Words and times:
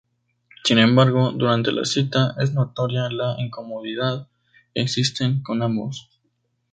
Sin 0.63 0.79
embargo, 0.79 1.31
durante 1.31 1.71
la 1.71 1.85
cita, 1.85 2.33
es 2.39 2.55
notoria 2.55 3.07
la 3.11 3.35
incomodidad 3.39 4.27
que 4.73 4.81
existe 4.81 5.31
con 5.45 5.61
ambos. 5.61 6.09